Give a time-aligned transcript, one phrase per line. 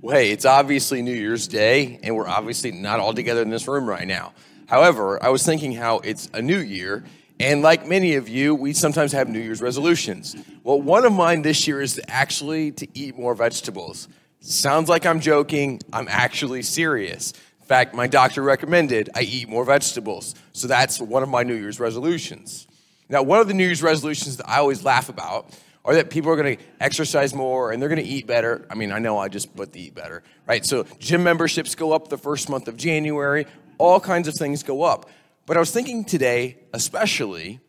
[0.00, 3.66] Well, hey, it's obviously New Year's Day, and we're obviously not all together in this
[3.66, 4.32] room right now.
[4.68, 7.02] However, I was thinking how it's a new year,
[7.40, 10.36] and like many of you, we sometimes have New Year's resolutions.
[10.62, 14.06] Well, one of mine this year is actually to eat more vegetables.
[14.38, 17.32] Sounds like I'm joking, I'm actually serious.
[17.60, 20.36] In fact, my doctor recommended I eat more vegetables.
[20.52, 22.68] So that's one of my New Year's resolutions.
[23.08, 25.52] Now, one of the New Year's resolutions that I always laugh about
[25.88, 28.66] or that people are going to exercise more and they're going to eat better.
[28.68, 30.62] I mean, I know I just put the eat better, right?
[30.62, 33.46] So gym memberships go up the first month of January,
[33.78, 35.08] all kinds of things go up.
[35.46, 37.60] But I was thinking today, especially,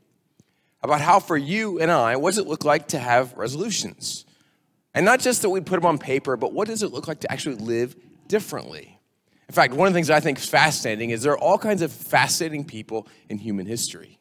[0.83, 4.25] about how for you and I, what does it look like to have resolutions?
[4.93, 7.21] And not just that we put them on paper, but what does it look like
[7.21, 7.95] to actually live
[8.27, 8.99] differently?
[9.47, 11.81] In fact, one of the things I think is fascinating is there are all kinds
[11.81, 14.18] of fascinating people in human history.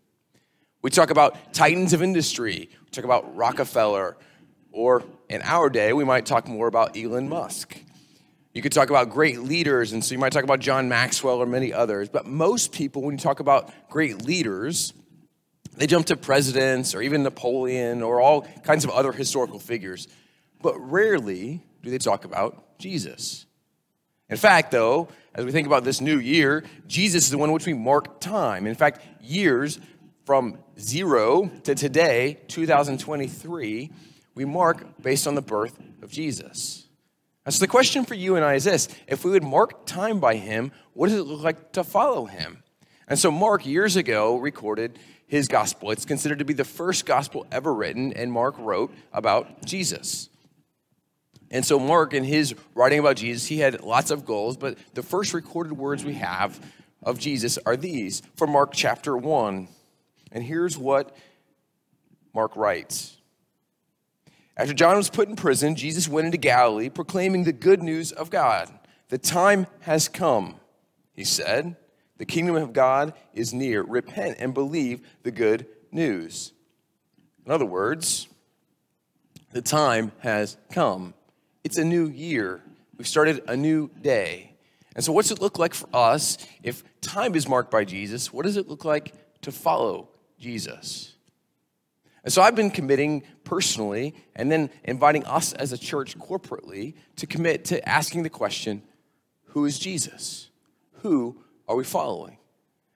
[0.81, 4.17] We talk about titans of industry, we talk about Rockefeller,
[4.71, 7.77] or in our day, we might talk more about Elon Musk.
[8.55, 11.47] You could talk about great leaders, and so you might talk about John Maxwell or
[11.47, 12.09] many others.
[12.09, 14.93] But most people, when you talk about great leaders,
[15.77, 20.09] they jump to presidents or even Napoleon or all kinds of other historical figures.
[20.63, 23.47] But rarely do they talk about Jesus.
[24.29, 27.67] In fact, though, as we think about this new year, Jesus is the one which
[27.67, 28.67] we mark time.
[28.67, 29.79] In fact, years
[30.29, 33.91] from zero to today, 2023,
[34.35, 36.87] we mark based on the birth of Jesus.
[37.47, 40.21] And so the question for you and I is this if we would mark time
[40.21, 42.63] by him, what does it look like to follow him?
[43.09, 45.93] And so Mark, years ago, recorded his gospel.
[45.93, 50.29] It's considered to be the first gospel ever written, and Mark wrote about Jesus.
[51.51, 55.03] And so, Mark, in his writing about Jesus, he had lots of goals, but the
[55.03, 56.61] first recorded words we have
[57.03, 59.69] of Jesus are these from Mark chapter 1.
[60.33, 61.17] And here's what
[62.35, 63.17] Mark writes
[64.57, 68.31] After John was put in prison, Jesus went into Galilee proclaiming the good news of
[68.31, 68.71] God.
[69.09, 70.57] The time has come,
[71.15, 71.77] he said.
[72.19, 73.83] The kingdom of God is near.
[73.83, 76.53] Repent and believe the good news.
[77.47, 78.29] In other words,
[79.53, 81.15] the time has come.
[81.65, 82.61] It's a new year.
[82.97, 84.53] We've started a new day.
[84.95, 88.33] And so, what's it look like for us if time is marked by Jesus?
[88.33, 91.15] What does it look like to follow Jesus.
[92.25, 97.27] And so I've been committing personally and then inviting us as a church corporately to
[97.27, 98.83] commit to asking the question
[99.53, 100.51] who is Jesus?
[101.03, 102.39] Who are we following?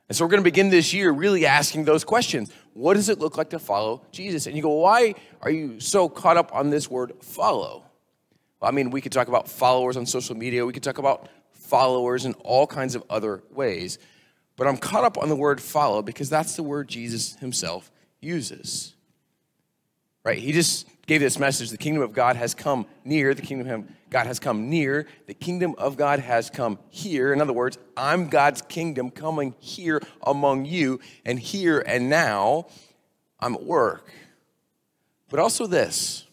[0.08, 2.52] And so we're going to begin this year really asking those questions.
[2.75, 4.47] What does it look like to follow Jesus?
[4.47, 7.84] And you go, why are you so caught up on this word follow?
[8.60, 11.28] Well, I mean, we could talk about followers on social media, we could talk about
[11.52, 13.98] followers in all kinds of other ways.
[14.62, 17.91] But I'm caught up on the word follow because that's the word Jesus himself
[18.21, 18.95] uses.
[20.23, 20.39] Right?
[20.39, 23.89] He just gave this message the kingdom of God has come near, the kingdom of
[24.09, 27.33] God has come near, the kingdom of God has come here.
[27.33, 32.67] In other words, I'm God's kingdom coming here among you, and here and now
[33.41, 34.12] I'm at work.
[35.29, 36.25] But also, this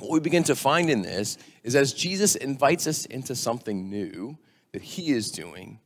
[0.00, 4.36] what we begin to find in this is as Jesus invites us into something new
[4.72, 5.78] that he is doing,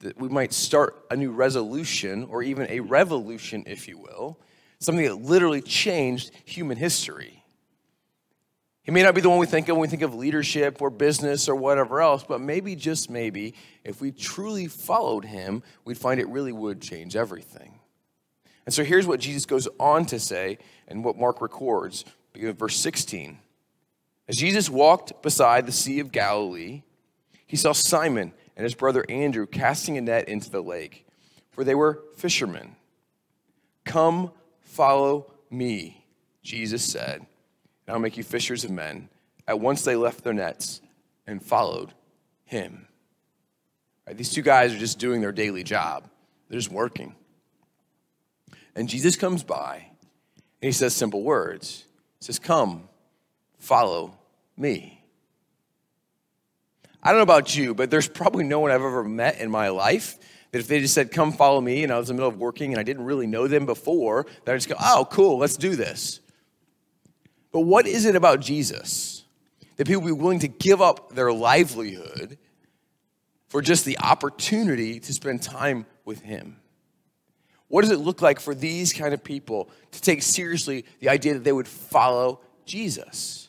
[0.00, 4.38] that we might start a new resolution or even a revolution, if you will,
[4.78, 7.42] something that literally changed human history.
[8.82, 10.90] He may not be the one we think of when we think of leadership or
[10.90, 16.20] business or whatever else, but maybe, just maybe, if we truly followed him, we'd find
[16.20, 17.80] it really would change everything.
[18.64, 22.04] And so here's what Jesus goes on to say and what Mark records,
[22.36, 23.38] verse 16.
[24.28, 26.82] As Jesus walked beside the Sea of Galilee,
[27.46, 31.06] he saw Simon and his brother Andrew casting a net into the lake,
[31.50, 32.76] for they were fishermen.
[33.84, 36.04] Come, follow me,
[36.42, 37.20] Jesus said,
[37.86, 39.08] and I'll make you fishers of men.
[39.46, 40.80] At once they left their nets
[41.26, 41.92] and followed
[42.44, 42.86] him.
[44.06, 46.08] Right, these two guys are just doing their daily job,
[46.48, 47.14] they're just working.
[48.74, 49.86] And Jesus comes by
[50.60, 51.84] and he says simple words.
[52.20, 52.88] He says, Come,
[53.58, 54.18] follow
[54.56, 54.95] me.
[57.06, 59.68] I don't know about you, but there's probably no one I've ever met in my
[59.68, 60.18] life
[60.50, 62.40] that if they just said, come follow me, and I was in the middle of
[62.40, 65.56] working and I didn't really know them before, that I just go, oh, cool, let's
[65.56, 66.18] do this.
[67.52, 69.22] But what is it about Jesus
[69.76, 72.38] that people be willing to give up their livelihood
[73.46, 76.56] for just the opportunity to spend time with Him?
[77.68, 81.34] What does it look like for these kind of people to take seriously the idea
[81.34, 83.48] that they would follow Jesus?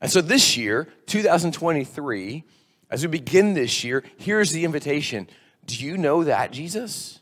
[0.00, 2.44] And so this year, 2023,
[2.90, 5.28] as we begin this year, here's the invitation.
[5.66, 7.20] Do you know that Jesus?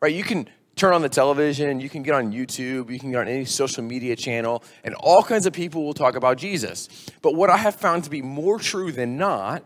[0.00, 0.14] Right?
[0.14, 3.28] You can turn on the television, you can get on YouTube, you can get on
[3.28, 6.88] any social media channel, and all kinds of people will talk about Jesus.
[7.22, 9.62] But what I have found to be more true than not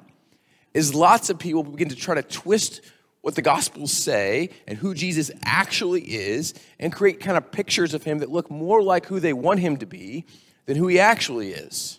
[0.75, 2.83] is lots of people begin to try to twist
[3.23, 8.05] what the Gospels say and who Jesus actually is and create kind of pictures of
[8.05, 10.27] him that look more like who they want him to be
[10.69, 11.99] than who he actually is.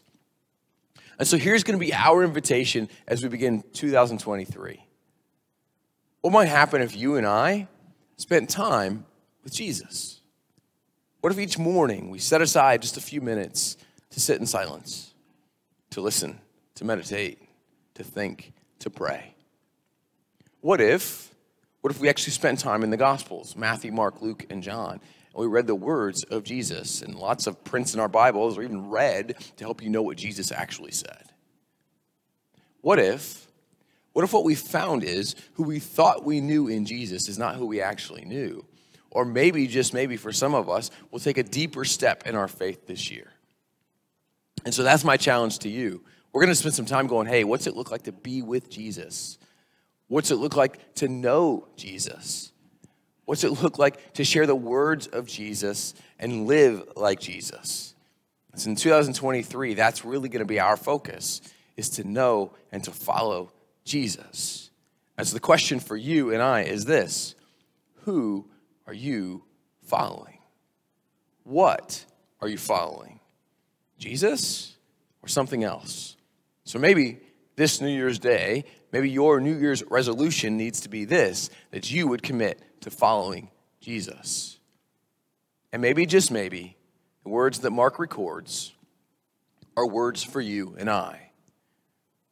[1.17, 4.85] And so here's going to be our invitation as we begin 2023.
[6.21, 7.67] What might happen if you and I
[8.17, 9.05] spent time
[9.43, 10.21] with Jesus?
[11.19, 13.75] What if each morning we set aside just a few minutes
[14.11, 15.15] to sit in silence,
[15.89, 16.39] to listen,
[16.75, 17.41] to meditate,
[17.95, 19.33] to think, to pray?
[20.61, 21.33] What if,
[21.81, 25.01] what if we actually spent time in the Gospels, Matthew, Mark, Luke, and John,
[25.33, 28.63] and we read the words of Jesus and lots of prints in our Bibles or
[28.63, 31.31] even read to help you know what Jesus actually said?
[32.81, 33.49] What if
[34.13, 37.55] what if what we found is who we thought we knew in Jesus is not
[37.55, 38.65] who we actually knew?
[39.11, 42.47] Or maybe, just maybe for some of us, we'll take a deeper step in our
[42.47, 43.31] faith this year.
[44.65, 46.03] And so that's my challenge to you.
[46.31, 48.69] We're going to spend some time going, hey, what's it look like to be with
[48.69, 49.37] Jesus?
[50.07, 52.51] What's it look like to know Jesus?
[53.29, 57.93] What's it look like to share the words of Jesus and live like Jesus?
[58.55, 61.39] So in 2023, that's really going to be our focus
[61.77, 63.51] is to know and to follow
[63.85, 64.71] Jesus.
[65.15, 67.35] And so the question for you and I is this
[68.05, 68.47] Who
[68.87, 69.43] are you
[69.83, 70.39] following?
[71.43, 72.03] What
[72.41, 73.19] are you following?
[73.99, 74.75] Jesus
[75.21, 76.17] or something else?
[76.63, 77.19] So maybe
[77.55, 82.07] this New Year's Day, maybe your New Year's resolution needs to be this that you
[82.07, 83.49] would commit to following
[83.81, 84.59] Jesus.
[85.71, 86.77] And maybe, just maybe,
[87.23, 88.73] the words that Mark records
[89.77, 91.31] are words for you and I,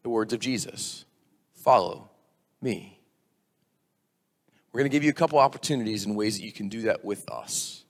[0.04, 1.06] the words of Jesus
[1.54, 2.10] follow
[2.62, 3.00] me.
[4.72, 7.04] We're going to give you a couple opportunities and ways that you can do that
[7.04, 7.84] with us.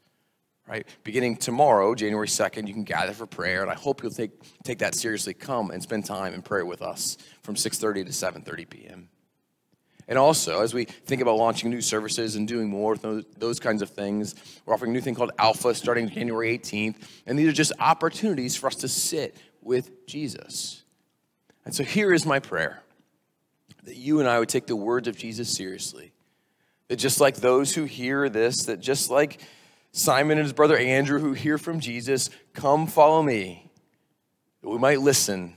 [0.68, 0.86] Right?
[1.06, 4.32] Beginning tomorrow, January 2nd, you can gather for prayer, and I hope you'll take,
[4.64, 5.34] take that seriously.
[5.34, 9.10] Come and spend time in prayer with us from 6.30 to 7.30 p.m.
[10.10, 13.82] And also, as we think about launching new services and doing more those, those kinds
[13.82, 14.36] of things,
[14.66, 16.96] we're offering a new thing called Alpha starting January 18th.
[17.26, 20.84] And these are just opportunities for us to sit with Jesus.
[21.66, 22.82] And so here is my prayer
[23.84, 26.14] that you and I would take the words of Jesus seriously.
[26.88, 29.42] That just like those who hear this, that just like
[29.98, 33.72] Simon and his brother Andrew who hear from Jesus, come follow me,
[34.62, 35.56] that we might listen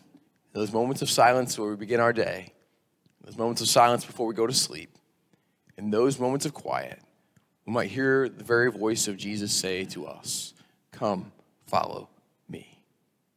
[0.54, 2.54] those moments of silence where we begin our day,
[3.22, 4.96] those moments of silence before we go to sleep,
[5.76, 7.00] in those moments of quiet,
[7.66, 10.54] we might hear the very voice of Jesus say to us,
[10.90, 11.32] Come,
[11.66, 12.08] follow